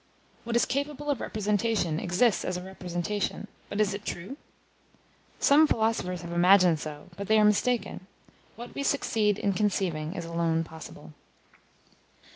What 0.45 0.55
is 0.55 0.65
capable 0.65 1.11
of 1.11 1.21
representation 1.21 1.99
exists 1.99 2.43
as 2.43 2.57
a 2.57 2.63
representation, 2.63 3.47
but 3.69 3.79
is 3.79 3.93
it 3.93 4.03
true? 4.03 4.35
Some 5.37 5.67
philosophers 5.67 6.23
have 6.23 6.31
imagined 6.31 6.79
so, 6.79 7.09
but 7.17 7.27
they 7.27 7.37
are 7.37 7.45
mistaken; 7.45 8.07
what 8.55 8.73
we 8.73 8.81
succeed 8.81 9.37
in 9.37 9.53
conceiving 9.53 10.15
is 10.15 10.25
alone 10.25 10.63
possible. 10.63 11.13